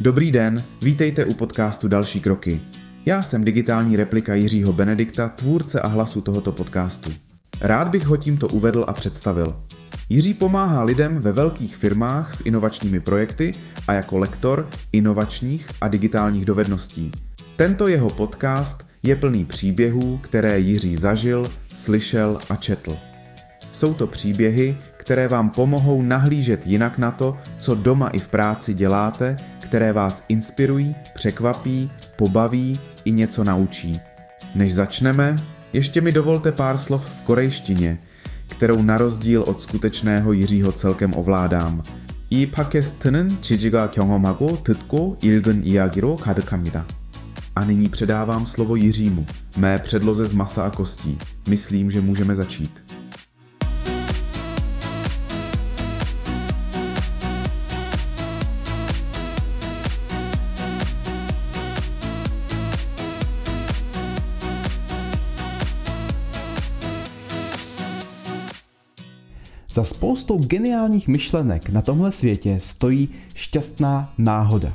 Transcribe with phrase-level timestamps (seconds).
[0.00, 2.60] Dobrý den, vítejte u podcastu Další kroky.
[3.06, 7.10] Já jsem digitální replika Jiřího Benedikta, tvůrce a hlasu tohoto podcastu.
[7.60, 9.56] Rád bych ho tímto uvedl a představil.
[10.08, 13.52] Jiří pomáhá lidem ve velkých firmách s inovačními projekty
[13.88, 17.12] a jako lektor inovačních a digitálních dovedností.
[17.56, 22.96] Tento jeho podcast je plný příběhů, které Jiří zažil, slyšel a četl.
[23.72, 28.74] Jsou to příběhy, které vám pomohou nahlížet jinak na to, co doma i v práci
[28.74, 29.36] děláte,
[29.73, 33.99] které vás inspirují, překvapí, pobaví i něco naučí.
[34.55, 35.35] Než začneme,
[35.73, 37.99] ještě mi dovolte pár slov v korejštině,
[38.47, 41.83] kterou na rozdíl od skutečného Jiřího celkem ovládám.
[42.31, 46.85] 이 팟캐스트는 지지가 경험하고 듣고 읽은 이야기로 가득합니다.
[47.55, 49.25] A nyní předávám slovo Jiřímu,
[49.57, 51.17] mé předloze z masa a kostí.
[51.47, 52.92] Myslím, že můžeme začít.
[69.74, 74.72] Za spoustou geniálních myšlenek na tomhle světě stojí šťastná náhoda.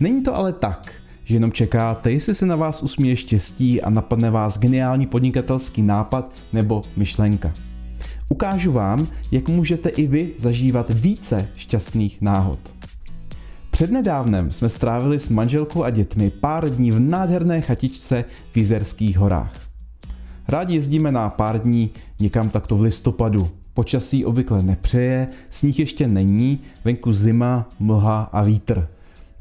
[0.00, 0.92] Není to ale tak,
[1.24, 6.32] že jenom čekáte, jestli se na vás usměje štěstí a napadne vás geniální podnikatelský nápad
[6.52, 7.52] nebo myšlenka.
[8.28, 12.74] Ukážu vám, jak můžete i vy zažívat více šťastných náhod.
[13.70, 19.60] Přednedávnem jsme strávili s manželkou a dětmi pár dní v nádherné chatičce v Jizerských horách.
[20.48, 26.60] Rádi jezdíme na pár dní někam takto v listopadu, Počasí obvykle nepřeje, sníh ještě není,
[26.84, 28.88] venku zima, mlha a vítr.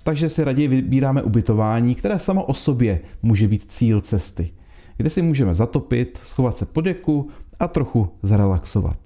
[0.04, 4.52] Takže si raději vybíráme ubytování, které samo o sobě může být cíl cesty,
[4.98, 7.30] kde si můžeme zatopit, schovat se po deku
[7.60, 8.98] a trochu zrelaxovat.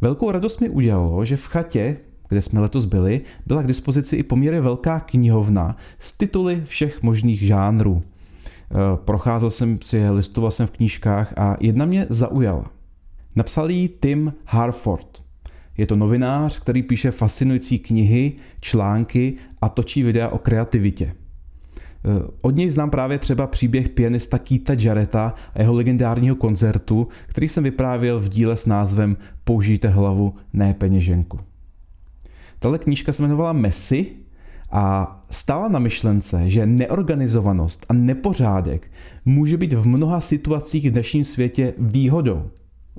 [0.00, 1.96] Velkou radost mi udělalo, že v chatě,
[2.28, 7.42] kde jsme letos byli, byla k dispozici i poměrně velká knihovna s tituly všech možných
[7.42, 8.02] žánrů.
[8.02, 12.75] E, procházel jsem si, listoval jsem v knížkách a jedna mě zaujala.
[13.36, 15.22] Napsal ji Tim Harford.
[15.76, 21.04] Je to novinář, který píše fascinující knihy, články a točí videa o kreativitě.
[21.04, 21.14] E,
[22.42, 27.64] od něj znám právě třeba příběh pianista Keita Jareta a jeho legendárního koncertu, který jsem
[27.64, 31.40] vyprávěl v díle s názvem Použijte hlavu, ne peněženku.
[32.58, 34.06] Tahle knížka se jmenovala Messi
[34.70, 38.90] a stála na myšlence, že neorganizovanost a nepořádek
[39.24, 42.50] může být v mnoha situacích v dnešním světě výhodou.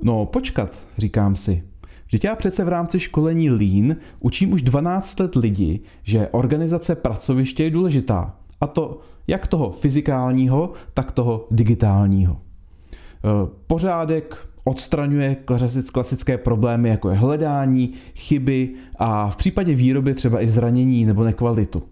[0.02, 1.62] No počkat, říkám si.
[2.06, 7.64] Vždyť já přece v rámci školení Lean učím už 12 let lidi, že organizace pracoviště
[7.64, 8.34] je důležitá.
[8.60, 12.32] A to jak toho fyzikálního, tak toho digitálního.
[12.34, 12.38] E,
[13.66, 15.36] pořádek odstraňuje
[15.92, 21.82] klasické problémy, jako je hledání, chyby a v případě výroby třeba i zranění nebo nekvalitu.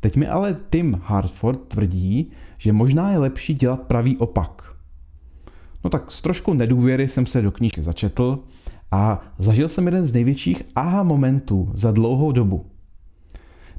[0.00, 4.62] Teď mi ale Tim Hartford tvrdí, že možná je lepší dělat pravý opak–
[5.84, 8.38] No tak s trošku nedůvěry jsem se do knížky začetl
[8.90, 12.66] a zažil jsem jeden z největších aha momentů za dlouhou dobu.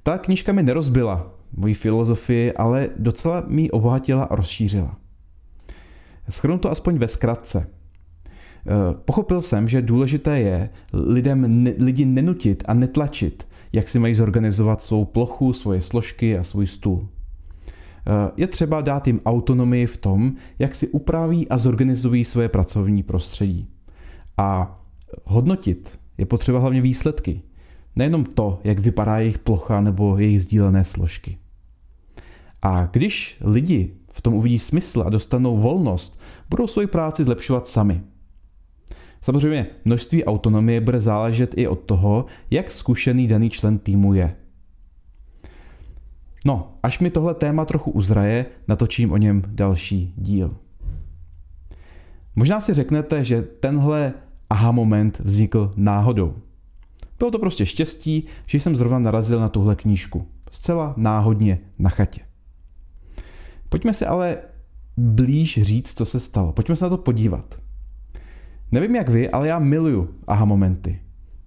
[0.03, 4.97] Ta knížka mi nerozbila moji filozofii, ale docela mi obohatila a rozšířila.
[6.30, 7.68] Schrnu to aspoň ve zkratce.
[7.68, 8.70] Eh,
[9.06, 15.06] pochopil jsem, že důležité je lidem, lidi nenutit a netlačit, jak si mají zorganizovat svou
[15.06, 17.09] plochu, svoje složky a svůj stůl.
[18.08, 23.03] Eh, je třeba dát jim autonomii v tom, jak si upraví a zorganizují své pracovní
[23.03, 23.68] prostředí.
[24.38, 24.80] A
[25.25, 27.41] hodnotit je potřeba hlavně výsledky.
[27.96, 31.38] Nejenom to, jak vypadá jejich plocha nebo jejich sdílené složky.
[32.62, 38.02] A když lidi v tom uvidí smysl a dostanou volnost, budou svoji práci zlepšovat sami.
[39.22, 44.35] Samozřejmě množství autonomie bude záležet i od toho, jak zkušený daný člen týmu je.
[46.46, 50.56] No, až mi tohle téma trochu uzraje, natočím o něm další díl.
[52.36, 54.14] Možná si řeknete, že tenhle
[54.50, 56.36] aha moment vznikl náhodou.
[57.20, 60.28] Bylo to prostě štěstí, že jsem zrovna narazil na tuhle knížku.
[60.52, 62.22] Zcela náhodně na chatě.
[63.70, 64.38] Pojďme si ale
[64.97, 66.52] blíž říct, co se stalo.
[66.52, 67.59] Pojďme se na to podívat.
[68.72, 71.00] Nevím jak vy, ale já miluju aha momenty.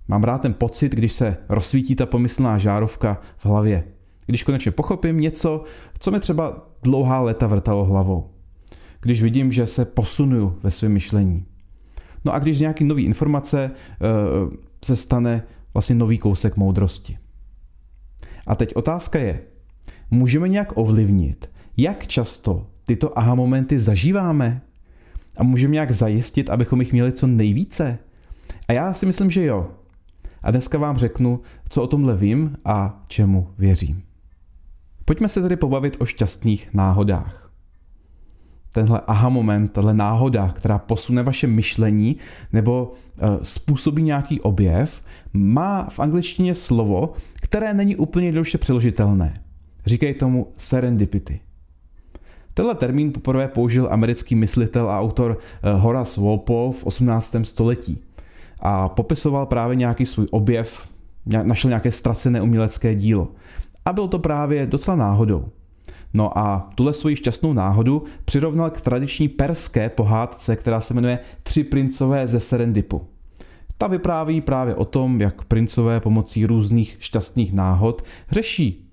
[0.08, 3.84] Mám rád ten pocit, když se rozsvítí ta pomyslná žárovka v hlavě.
[4.26, 5.64] Když konečně pochopím něco,
[5.98, 8.30] co mi třeba dlouhá léta vrtalo hlavou.
[9.00, 11.44] Když vidím, že se posunuju ve svém myšlení.
[12.24, 14.52] No a když nějaký nový informace uh,
[14.84, 15.42] se stane
[15.74, 17.18] vlastně nový kousek moudrosti.
[18.46, 19.40] A teď otázka je,
[20.10, 24.62] můžeme nějak ovlivnit, jak často tyto aha momenty zažíváme?
[25.36, 27.98] A můžeme nějak zajistit, abychom jich měli co nejvíce?
[28.68, 29.70] A já si myslím, že jo.
[30.42, 34.05] a dneska vám řeknu, co o tomhle vím a čemu věřím.
[35.06, 37.50] Pojďme se tedy pobavit o šťastných náhodách.
[38.72, 42.16] Tenhle aha moment, tahle náhoda, která posune vaše myšlení
[42.52, 49.34] nebo e, způsobí nějaký objev, má v angličtině slovo, které není úplně jednoduše přeložitelné.
[49.86, 51.40] Říkají tomu serendipity.
[52.54, 57.36] Tenhle termín poprvé použil americký myslitel a autor eh, Horace Walpole v 18.
[57.42, 58.02] století
[58.60, 60.88] a popisoval právě nějaký svůj objev,
[61.42, 63.28] našel nějaké ztracené umělecké dílo.
[63.86, 65.48] A byl to právě docela náhodou.
[66.14, 71.64] No a tuhle svoji šťastnou náhodu přirovnal k tradiční perské pohádce, která se jmenuje Tři
[71.64, 73.08] princové ze Serendipu.
[73.78, 78.90] Ta vypráví právě o tom, jak princové pomocí různých šťastných náhod řeší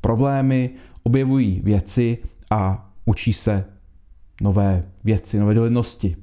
[0.00, 0.70] problémy,
[1.02, 2.18] objevují věci
[2.50, 3.64] a učí se
[4.40, 6.16] nové věci, nové dovednosti.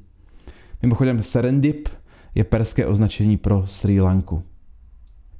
[0.82, 1.90] Mimochodem Serendip
[2.36, 4.44] je perské označení pro Sri Lanku.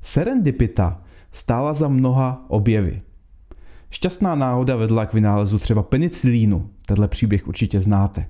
[0.02, 1.02] Serendipita
[1.38, 3.02] stála za mnoha objevy.
[3.90, 8.28] Šťastná náhoda vedla k vynálezu třeba penicilínu, tenhle příběh určitě znáte.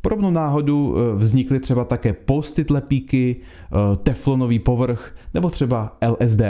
[0.00, 6.42] Podobnou náhodu eh, vznikly třeba také postit lepíky, eh, teflonový povrch nebo třeba LSD,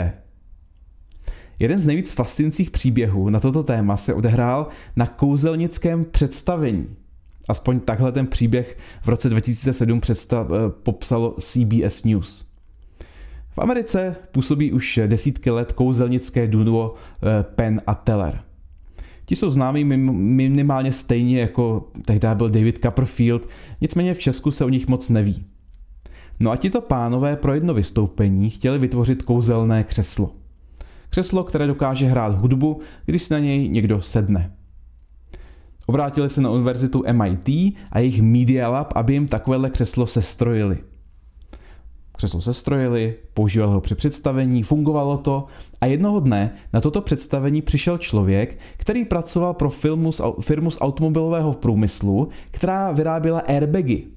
[1.59, 6.87] Jeden z nejvíc fascinujících příběhů na toto téma se odehrál na kouzelnickém představení.
[7.47, 12.52] Aspoň takhle ten příběh v roce 2007 představ, eh, popsalo CBS News.
[13.53, 18.41] V Americe působí už desítky let kouzelnické duo eh, Penn a Teller.
[19.25, 23.49] Ti jsou známí minimálně stejně jako tehdy byl David Copperfield,
[23.81, 25.45] nicméně v Česku se o nich moc neví.
[26.39, 30.31] No a tito pánové pro jedno vystoupení chtěli vytvořit kouzelné křeslo.
[31.09, 34.51] Křeslo, které dokáže hrát hudbu, když si na něj někdo sedne.
[35.85, 37.49] Obrátili se na univerzitu MIT
[37.91, 40.77] a jejich Media Lab, aby jim takovéhle křeslo sestrojili.
[42.17, 45.45] Křeslo sestrojili, používal ho při představení, fungovalo to
[45.81, 50.77] a jednoho dne na toto představení přišel člověk, který pracoval pro firmu z, firmu z
[50.81, 54.07] automobilového průmyslu, která vyráběla airbagy.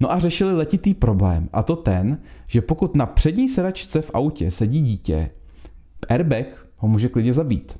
[0.00, 4.50] No a řešili letitý problém, a to ten, že pokud na přední sedačce v autě
[4.50, 5.30] sedí dítě,
[6.08, 7.78] airbag ho může klidně zabít.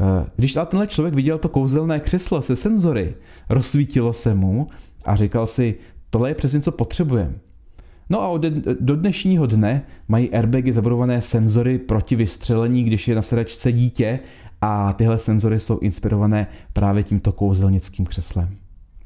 [0.00, 3.14] Eh, když ale tenhle člověk viděl to kouzelné křeslo se senzory,
[3.48, 4.66] rozsvítilo se mu
[5.04, 5.74] a říkal si,
[6.10, 7.34] tohle je přesně co potřebujeme.
[8.10, 8.40] No a
[8.80, 14.20] do dnešního dne mají airbagy zabudované senzory proti vystřelení, když je na sedačce dítě
[14.60, 18.56] a tyhle senzory jsou inspirované právě tímto kouzelnickým křeslem.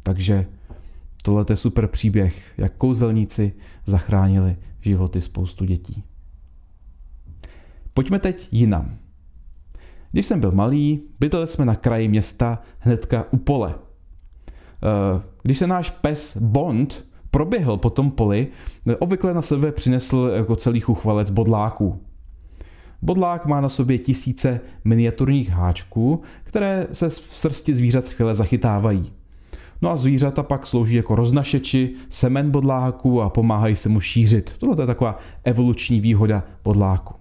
[0.03, 0.47] Takže
[1.23, 3.53] tohle je super příběh, jak kouzelníci
[3.87, 6.05] zachránili životy spoustu dětí.
[7.95, 8.97] Pojďme teď jinam.
[10.13, 13.75] Když jsem byl malý, bydleli jsme na kraji města hnedka u pole.
[13.75, 17.08] Eh, když se náš pes Bond
[17.39, 18.49] proběhl po tom poli,
[18.99, 22.01] obvykle na sebe přinesl jako celý chuchvalec bodláků.
[23.03, 29.13] Bodlák má na sobě tisíce miniaturních háčků, které se v srsti zvířat skvěle zachytávají.
[29.83, 34.55] No a zvířata pak slouží jako roznašeči semen bodláků a pomáhají se mu šířit.
[34.59, 37.15] Tohle je taková evoluční výhoda bodláku.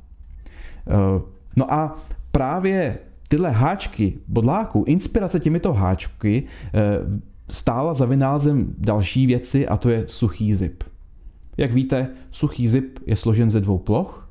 [0.88, 1.22] Eh,
[1.56, 1.94] no a
[2.32, 2.98] právě
[3.28, 6.44] tyhle háčky bodláků, inspirace těmito háčky
[6.74, 10.84] eh, stála za vynálezem další věci a to je suchý zip.
[11.58, 14.30] Jak víte, suchý zip je složen ze dvou ploch.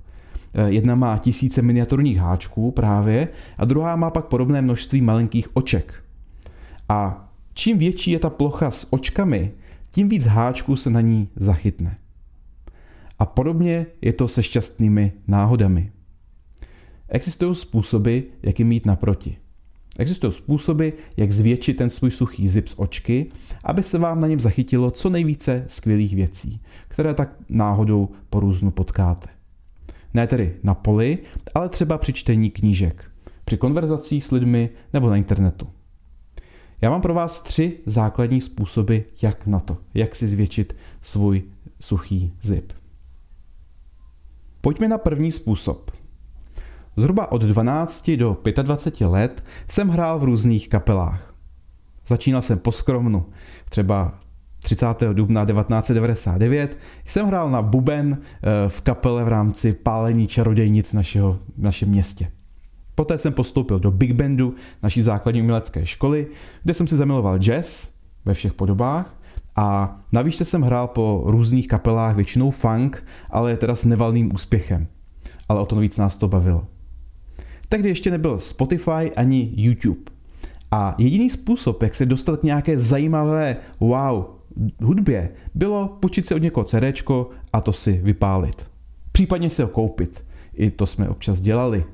[0.54, 3.28] Eh, jedna má tisíce miniaturních háčků právě
[3.58, 6.04] a druhá má pak podobné množství malinkých oček.
[6.88, 9.52] A čím větší je ta plocha s očkami,
[9.90, 11.98] tím víc háčků se na ní zachytne.
[13.18, 15.92] A podobně je to se šťastnými náhodami.
[17.08, 19.36] Existují způsoby, jak jim mít naproti.
[19.98, 23.26] Existují způsoby, jak zvětšit ten svůj suchý zip z očky,
[23.64, 28.70] aby se vám na něm zachytilo co nejvíce skvělých věcí, které tak náhodou po různu
[28.70, 29.28] potkáte.
[30.14, 31.18] Ne tedy na poli,
[31.54, 33.10] ale třeba při čtení knížek,
[33.44, 35.68] při konverzacích s lidmi nebo na internetu.
[36.80, 41.42] Já mám pro vás tři základní způsoby, jak na to, jak si zvětšit svůj
[41.80, 42.72] suchý zip.
[44.60, 45.90] Pojďme na první způsob–
[46.96, 51.34] Zhruba od 12 do 25 let jsem hrál v různých kapelách.
[52.06, 53.26] Začínal jsem poskromnu,
[53.68, 54.18] třeba
[54.62, 54.86] 30.
[55.12, 61.38] dubna 1999 jsem hrál na buben eh, v kapele v rámci pálení čarodějnic v, našeho,
[61.58, 62.30] v našem městě.
[62.94, 66.26] Poté jsem postoupil do Big Bandu naší základní umělecké školy,
[66.64, 67.88] kde jsem si zamiloval jazz
[68.24, 69.14] ve všech podobách
[69.56, 74.86] a navíc jsem hrál po různých kapelách, většinou funk, ale teda s nevalným úspěchem.
[75.48, 76.66] Ale o to víc nás to bavilo.
[77.68, 80.00] Tehdy ještě nebyl Spotify ani YouTube.
[80.70, 84.24] A jediný způsob, jak se dostat k nějaké zajímavé wow
[84.80, 86.84] hudbě, bylo počít si od někoho CD
[87.52, 88.66] a to si vypálit.
[89.12, 90.24] Případně si ho koupit.
[90.54, 91.84] I to jsme občas dělali.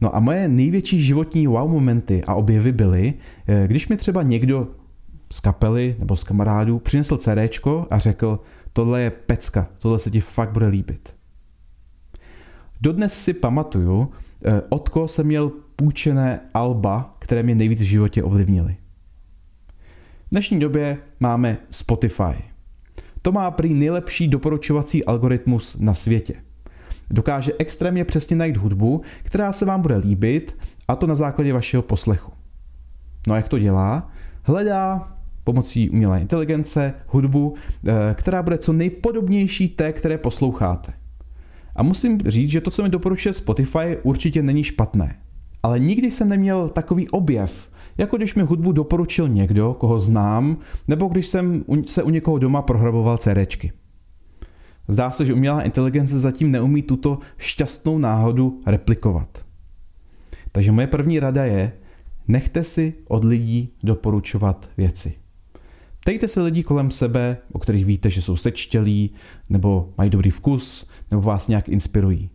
[0.00, 3.14] No a moje největší životní wow momenty a objevy byly,
[3.46, 4.68] eh, když mi třeba někdo
[5.32, 8.40] z kapely nebo z kamarádů přinesl CD a řekl,
[8.72, 11.14] tohle je pecka, tohle se ti fakt bude líbit.
[12.80, 14.10] Dodnes si pamatuju,
[14.68, 18.76] od koho jsem měl půjčené alba, které mě nejvíc v životě ovlivnily.
[20.26, 22.44] V dnešní době máme Spotify.
[23.22, 26.34] To má prý nejlepší doporučovací algoritmus na světě.
[27.10, 30.56] Dokáže extrémně přesně najít hudbu, která se vám bude líbit,
[30.88, 32.32] a to na základě vašeho poslechu.
[33.26, 34.10] No a jak to dělá?
[34.42, 35.12] Hledá
[35.44, 37.54] pomocí umělé inteligence hudbu,
[37.88, 40.92] eh, která bude co nejpodobnější té, které posloucháte.
[41.76, 45.18] A musím říct, že to, co mi doporučuje Spotify, určitě není špatné.
[45.62, 51.06] Ale nikdy jsem neměl takový objev, jako když mi hudbu doporučil někdo, koho znám, nebo
[51.06, 53.72] když jsem se u někoho doma prohraboval CDčky.
[54.88, 59.44] Zdá se, že umělá inteligence zatím neumí tuto šťastnou náhodu replikovat.
[60.52, 61.72] Takže moje první rada je,
[62.28, 65.14] nechte si od lidí doporučovat věci.
[66.06, 69.10] Ptejte se lidí kolem sebe, o kterých víte, že jsou sečtělí,
[69.50, 72.30] nebo mají dobrý vkus, nebo vás nějak inspirují.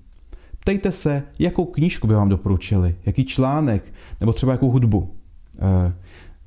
[0.59, 5.15] Ptejte se, jakou knížku by vám doporučili, jaký článek, nebo třeba jakou hudbu.
[5.59, 5.93] Eh,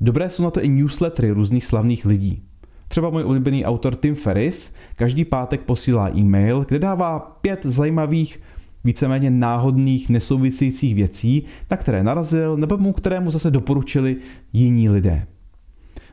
[0.00, 2.43] dobré jsou na to i newslettery různých slavných lidí.
[2.88, 8.40] Třeba můj oblíbený autor Tim Ferris každý pátek posílá e-mail, kde dává pět zajímavých,
[8.85, 14.16] víceméně náhodných, nesouvisejících věcí, na které narazil nebo mu kterému zase doporučili
[14.52, 15.26] jiní lidé.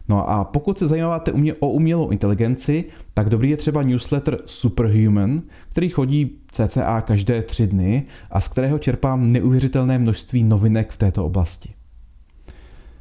[0.09, 5.89] No a pokud se zajímáte o umělou inteligenci, tak dobrý je třeba newsletter Superhuman, který
[5.89, 11.73] chodí cca každé tři dny a z kterého čerpám neuvěřitelné množství novinek v této oblasti.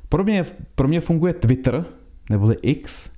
[0.09, 1.85] Pro mě, pro mě funguje Twitter,
[2.31, 3.11] neboli X,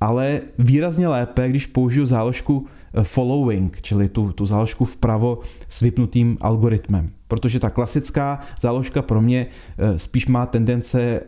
[0.00, 5.38] ale výrazně lépe, když použiju záložku eh, following, čili tu, tu záložku vpravo
[5.68, 7.08] s vypnutým algoritmem.
[7.28, 9.46] Protože ta klasická záložka pro mě
[9.78, 11.22] eh, spíš má tendence eh,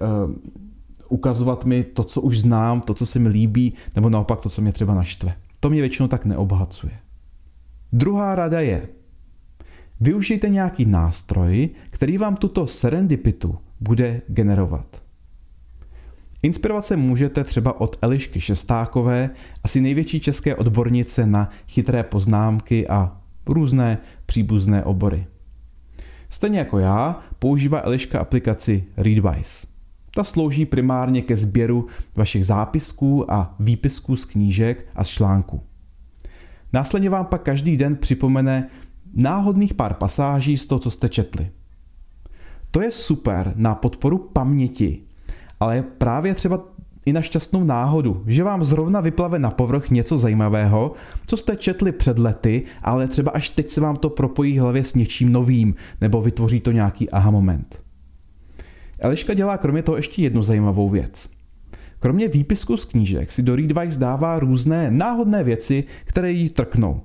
[1.15, 4.63] ukazovat mi to, co už znám, to, co se mi líbí, nebo naopak to, co
[4.63, 5.37] mě třeba naštve.
[5.61, 6.93] To mě většinou tak neobohacuje.
[7.93, 8.89] Druhá rada je,
[10.01, 15.03] využijte nějaký nástroj, který vám tuto serendipitu bude generovat.
[16.43, 19.31] Inspirovat se můžete třeba od Elišky Šestákové,
[19.65, 25.27] asi největší české odbornice na chytré poznámky a různé příbuzné obory.
[26.29, 29.74] Stejně jako já, používá Eliška aplikaci Readwise.
[30.15, 35.63] Ta slouží primárně ke sběru vašich zápisků a výpisků z knížek a z článků.
[36.73, 38.69] Následně vám pak každý den připomene
[39.15, 41.51] náhodných pár pasáží z toho, co jste četli.
[42.71, 45.03] To je super na podporu paměti,
[45.61, 46.61] ale právě třeba
[47.07, 50.93] i na šťastnou náhodu, že vám zrovna vyplave na povrch něco zajímavého,
[51.27, 54.95] co jste četli před lety, ale třeba až teď se vám to propojí hlavě s
[54.95, 57.84] něčím novým, nebo vytvoří to nějaký aha moment.
[58.99, 61.31] Eliška dělá kromě toho ještě jednu zajímavou věc.
[61.99, 67.01] Kromě výpisku z knížek si do Readwise dává různé náhodné věci, které jí trknou.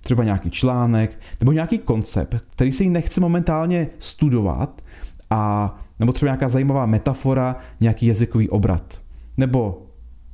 [0.00, 4.82] Třeba nějaký článek nebo nějaký koncept, který si nechce momentálně studovat,
[5.30, 9.00] a, nebo třeba nějaká zajímavá metafora, nějaký jazykový obrat.
[9.36, 9.86] Nebo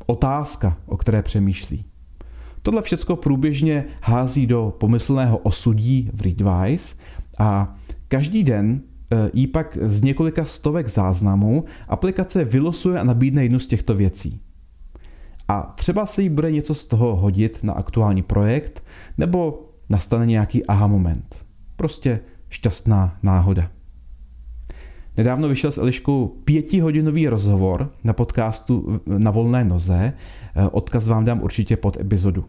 [0.06, 1.84] otázka, o které přemýšlí.
[2.62, 6.96] Tohle všechno průběžně hází do pomyslného osudí v Readwise
[7.38, 7.76] a
[8.08, 8.80] každý den
[9.32, 14.40] Jí pak z několika stovek záznamů aplikace vylosuje a nabídne jednu z těchto věcí.
[15.48, 18.84] A třeba se jí bude něco z toho hodit na aktuální projekt,
[19.18, 21.46] nebo nastane nějaký aha moment.
[21.76, 23.70] Prostě šťastná náhoda.
[25.16, 30.12] Nedávno vyšel s Eliškou pětihodinový rozhovor na podcastu Na volné noze.
[30.54, 32.44] Eh, odkaz vám dám určitě pod epizodu.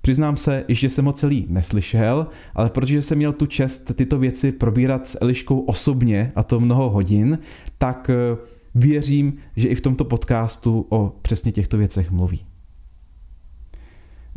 [0.00, 4.52] Přiznám se, že jsem ho celý neslyšel, ale protože jsem měl tu čest tyto věci
[4.52, 7.38] probírat s Eliškou osobně, a to mnoho hodin,
[7.78, 8.36] tak eh,
[8.74, 12.44] věřím, že i v tomto podcastu o přesně těchto věcech mluví.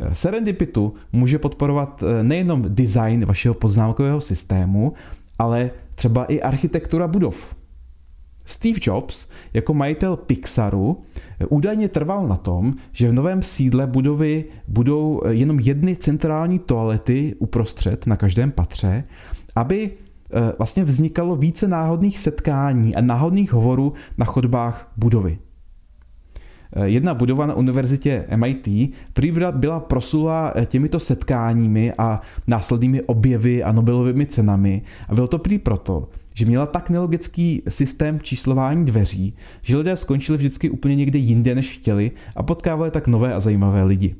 [0.00, 4.92] Eh, Serendipitu může podporovat eh, nejenom design vašeho poznámkového systému,
[5.38, 7.56] ale třeba i architektura budov.
[8.44, 11.02] Steve Jobs jako majitel Pixaru
[11.48, 18.06] údajně trval na tom, že v novém sídle budovy budou jenom jedny centrální toalety uprostřed
[18.06, 19.04] na každém patře,
[19.56, 25.38] aby eh, vlastně vznikalo více náhodných setkání a náhodných hovorů na chodbách budovy.
[26.76, 28.68] Eh, jedna budova na univerzitě MIT
[29.12, 35.38] prý byla proslula eh, těmito setkáními a následnými objevy a Nobelovými cenami a bylo to
[35.38, 41.18] prý proto, že měla tak nelogický systém číslování dveří, že lidé skončili vždycky úplně někde
[41.18, 44.14] jinde, než chtěli a potkávali tak nové a zajímavé lidi.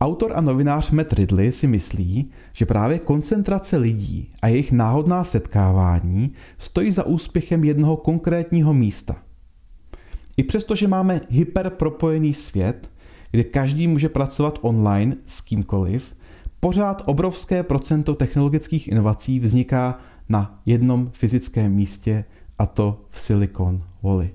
[0.00, 6.32] Autor a novinář Matt Ridley si myslí, že právě koncentrace lidí a jejich náhodná setkávání
[6.58, 9.16] stojí za úspěchem jednoho konkrétního místa.
[10.36, 12.90] I přesto, že máme hyperpropojený svět,
[13.30, 16.14] kde každý může pracovat online s kýmkoliv,
[16.60, 19.98] pořád obrovské procento technologických inovací vzniká
[20.28, 22.24] na jednom fyzickém místě,
[22.58, 24.30] a to v Silicon Valley.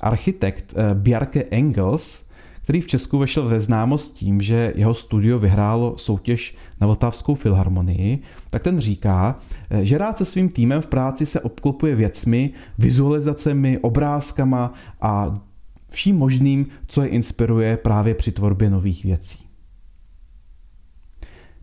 [0.00, 2.24] Architekt eh, Bjarke Engels,
[2.62, 8.18] který v Česku vešel ve známost tím, že jeho studio vyhrálo soutěž na Vltavskou filharmonii,
[8.50, 9.38] tak ten říká,
[9.70, 15.40] eh, že rád se svým týmem v práci se obklopuje věcmi, vizualizacemi, obrázkama a
[15.88, 19.38] vším možným, co je inspiruje právě při tvorbě nových věcí.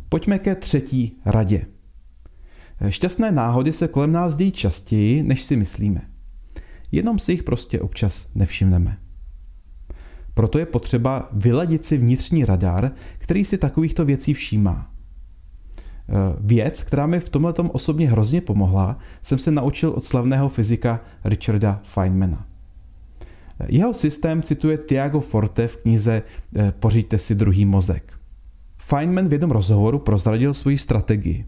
[0.09, 1.65] Pojďme ke třetí radě.
[2.89, 6.01] Šťastné náhody se kolem nás dějí častěji, než si myslíme.
[6.91, 8.97] Jenom si jich prostě občas nevšimneme.
[10.33, 14.91] Proto je potřeba vyladit si vnitřní radar, který si takovýchto věcí všímá.
[14.91, 20.99] E, věc, která mi v tomhle osobně hrozně pomohla, jsem se naučil od slavného fyzika
[21.23, 22.45] Richarda Feynmana.
[23.67, 26.23] Jeho systém cituje Tiago Forte v knize
[26.55, 28.13] e, Pořiďte si druhý mozek.
[28.77, 31.45] Feynman v jednom rozhovoru prozradil svoji strategii.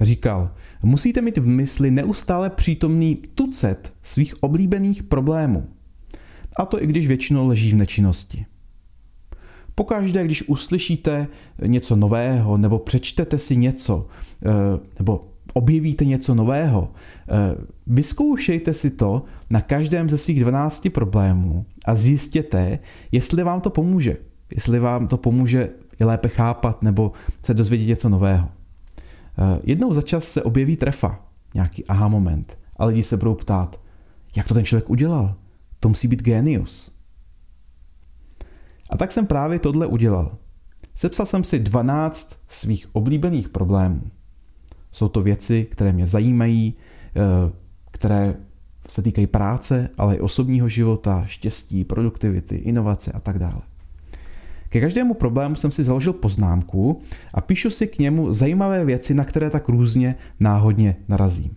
[0.00, 0.50] Říkal,
[0.84, 5.66] musíte mít v mysli neustále přítomný tucet svých oblíbených problémů.
[6.56, 8.46] A to i když většinou leží v nečinnosti.
[9.74, 11.26] Pokaždé, když uslyšíte
[11.66, 14.06] něco nového, nebo přečtete si něco,
[14.46, 14.50] eh,
[14.98, 16.92] nebo objevíte něco nového,
[17.28, 22.78] eh, vyzkoušejte si to na každém ze svých 12 problémů a zjistěte,
[23.12, 24.16] jestli vám to pomůže.
[24.54, 27.12] Jestli vám to pomůže lépe chápat nebo
[27.42, 28.48] se dozvědět něco nového.
[29.38, 31.20] Eh, jednou za čas se objeví trefa,
[31.54, 33.80] nějaký aha moment a lidi se budou ptát,
[34.36, 35.34] jak to ten člověk udělal?
[35.80, 36.94] To musí být genius.
[38.90, 40.36] A tak jsem právě tohle udělal.
[40.94, 44.02] Sepsal jsem si 12 svých oblíbených problémů.
[44.92, 46.74] Jsou to věci, které mě zajímají,
[47.16, 47.52] eh,
[47.90, 48.36] které
[48.88, 53.62] se týkají práce, ale i osobního života, štěstí, produktivity, inovace a tak dále.
[54.74, 57.00] Ke každému problému jsem si založil poznámku
[57.34, 61.56] a píšu si k němu zajímavé věci, na které tak různě náhodně narazím.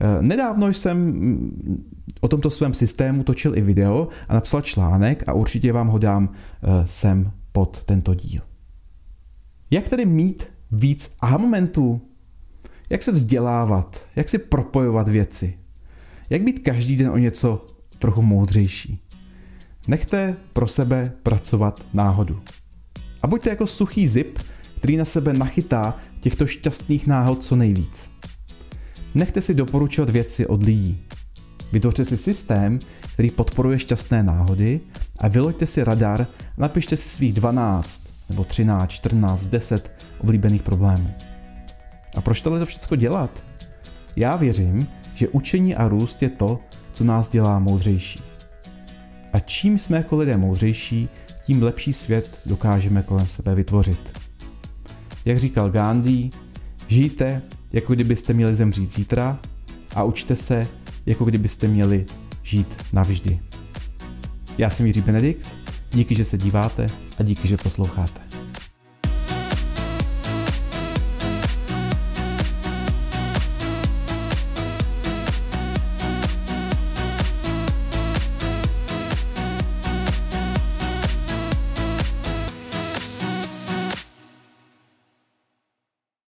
[0.00, 1.84] Eh, nedávno jsem mm,
[2.20, 6.28] o tomto svém systému točil i video a napsal článek a určitě vám ho dám
[6.32, 8.42] eh, sem pod tento díl.
[9.70, 12.00] Jak tedy mít víc aha momentů?
[12.90, 14.06] Jak se vzdělávat?
[14.16, 15.58] Jak si propojovat věci?
[16.30, 17.66] Jak být každý den o něco
[17.98, 19.07] trochu moudřejší?
[19.88, 22.42] Nechte pro sebe pracovat náhodu.
[23.22, 24.38] A buďte jako suchý zip,
[24.76, 28.10] který na sebe nachytá těchto šťastných náhod co nejvíc.
[29.14, 31.00] Nechte si doporučovat věci od lidí.
[31.72, 32.78] Vytvořte si systém,
[33.12, 34.80] který podporuje šťastné náhody
[35.18, 41.14] a vyloďte si radar a napište si svých 12 nebo 13, 14, 10 oblíbených problémů.
[42.16, 43.44] A proč tohle to všechno dělat?
[44.16, 46.60] Já věřím, že učení a růst je to,
[46.92, 48.27] co nás dělá moudřejší.
[49.32, 51.08] A čím jsme jako lidé moudřejší,
[51.44, 54.18] tím lepší svět dokážeme kolem sebe vytvořit.
[55.24, 56.30] Jak říkal Gandhi,
[56.88, 59.38] žijte, jako kdybyste měli zemřít zítra
[59.94, 60.68] a učte se,
[61.06, 62.06] jako kdybyste měli
[62.42, 63.40] žít navždy.
[64.58, 65.46] Já jsem Jiří Benedikt,
[65.90, 66.86] díky, že se díváte
[67.18, 68.27] a díky, že posloucháte.